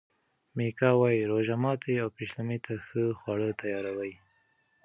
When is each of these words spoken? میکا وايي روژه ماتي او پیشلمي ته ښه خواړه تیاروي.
میکا 0.55 0.89
وايي 0.99 1.21
روژه 1.31 1.55
ماتي 1.63 1.93
او 2.03 2.07
پیشلمي 2.17 2.57
ته 2.65 2.73
ښه 2.85 3.03
خواړه 3.19 3.49
تیاروي. 3.61 4.13